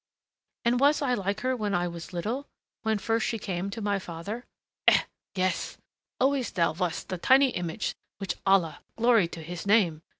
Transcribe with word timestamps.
"And 0.65 0.79
was 0.79 1.03
I 1.03 1.13
like 1.13 1.41
her 1.41 1.55
when 1.55 1.75
I 1.75 1.87
was 1.87 2.11
little 2.11 2.47
when 2.81 2.97
first 2.97 3.23
she 3.27 3.37
came 3.37 3.69
to 3.69 3.81
my 3.81 3.99
father?" 3.99 4.45
"Eh 4.87 5.03
yes. 5.35 5.77
Always 6.19 6.49
thou 6.49 6.73
wast 6.73 7.09
the 7.09 7.19
tiny 7.19 7.51
image 7.51 7.93
which 8.17 8.33
Allah 8.43 8.79
Glory 8.97 9.27
to 9.27 9.43
his 9.43 9.67
Name! 9.67 10.01